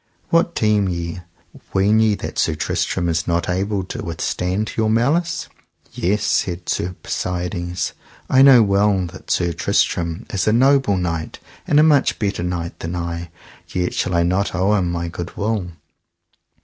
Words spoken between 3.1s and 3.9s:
not able